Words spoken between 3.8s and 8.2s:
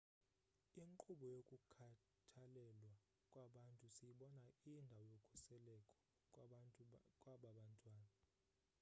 siyibona iyindawo yokhuseleko kwaba bantwana